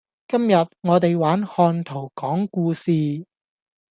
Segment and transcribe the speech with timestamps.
[0.27, 2.91] 今日我哋玩看圖講故事